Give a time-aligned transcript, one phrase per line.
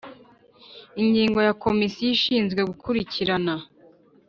[1.01, 3.53] Ingingo ya Komisiyo ishinzwe gukurikirana